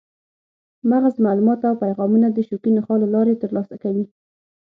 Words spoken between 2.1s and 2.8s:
د شوکي